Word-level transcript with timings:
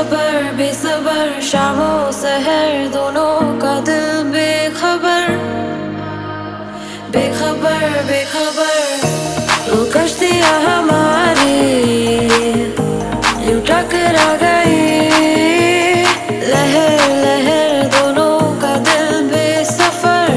बेसबर 0.00 0.56
बेसबर, 0.56 1.40
शामो 1.42 2.12
सहर 2.12 2.88
दोनों 2.88 3.58
का 3.60 3.72
दिल 3.84 4.22
बेखबर। 4.32 5.26
बेखबर 7.12 7.84
बेखबर 8.08 9.74
हमारी 10.64 11.58
गई। 14.42 14.80
लहर 16.48 17.04
लहर 17.24 17.86
दोनों 17.96 18.40
का 18.62 18.74
दिल 18.88 19.28
बेसफर 19.32 20.32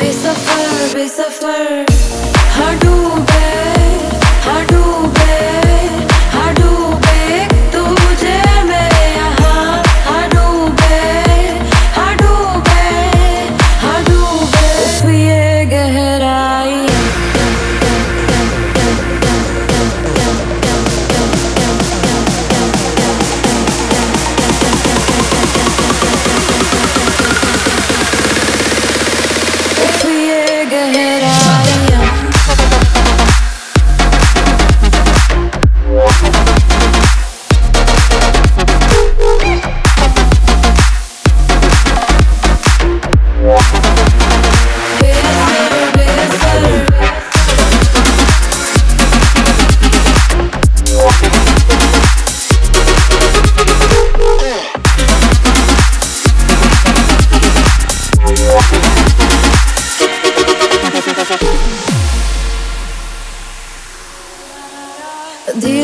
बेसफर 0.00 0.66
बेसफर 0.94 1.86
हाँ 2.56 2.74
डूबे 2.82 3.46
हाँ 4.46 4.62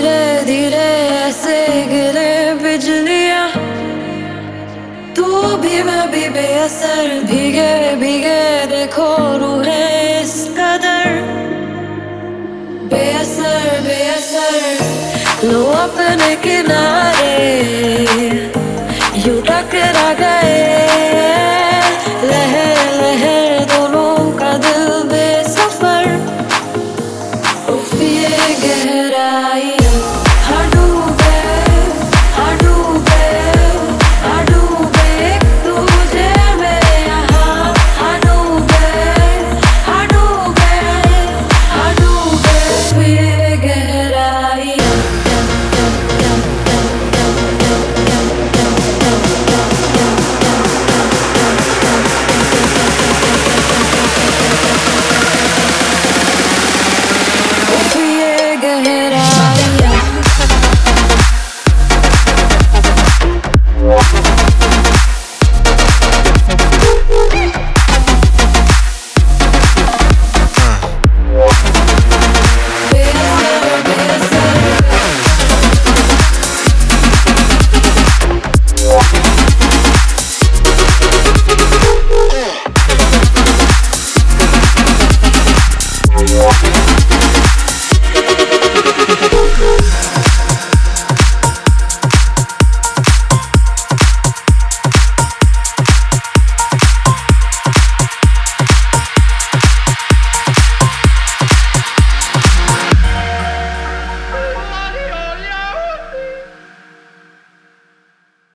धीरे 0.02 0.42
धीरे 0.44 0.86
ऐसे 1.16 1.56
गिरे 1.86 2.54
बिजलियाँ। 2.54 3.48
तू 5.16 5.26
भी 5.56 5.82
मैं 5.82 6.10
भी 6.10 6.28
बेअसर, 6.28 7.20
भीगे 7.24 7.94
भीगे, 7.96 8.66
देखो 8.66 9.06
रूहे 9.38 10.20
इस 10.20 10.34
कदर। 10.58 11.06
बेअसर 12.90 13.80
बेअसर, 13.86 14.60
लो 15.44 15.62
अपने 15.62 16.34
किनारे। 16.36 18.21